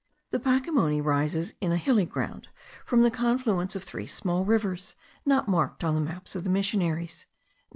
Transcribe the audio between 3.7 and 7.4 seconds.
of three small rivers,* not marked on the maps of the missionaries.